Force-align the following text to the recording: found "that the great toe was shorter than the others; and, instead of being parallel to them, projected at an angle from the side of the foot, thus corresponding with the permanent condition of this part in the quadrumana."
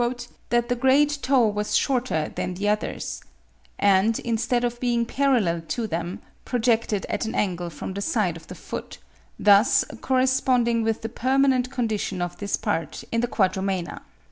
found 0.03 0.25
"that 0.49 0.67
the 0.67 0.75
great 0.75 1.19
toe 1.21 1.45
was 1.47 1.77
shorter 1.77 2.31
than 2.35 2.55
the 2.55 2.67
others; 2.67 3.21
and, 3.77 4.17
instead 4.21 4.63
of 4.63 4.79
being 4.79 5.05
parallel 5.05 5.61
to 5.61 5.85
them, 5.85 6.19
projected 6.43 7.05
at 7.05 7.25
an 7.27 7.35
angle 7.35 7.69
from 7.69 7.93
the 7.93 8.01
side 8.01 8.35
of 8.35 8.47
the 8.47 8.55
foot, 8.55 8.97
thus 9.37 9.85
corresponding 10.01 10.81
with 10.81 11.03
the 11.03 11.07
permanent 11.07 11.69
condition 11.69 12.19
of 12.19 12.35
this 12.39 12.57
part 12.57 13.03
in 13.11 13.21
the 13.21 13.27
quadrumana." 13.27 14.01